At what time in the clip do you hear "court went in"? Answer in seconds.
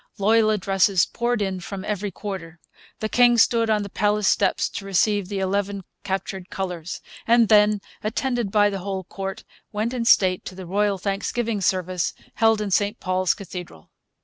9.03-10.05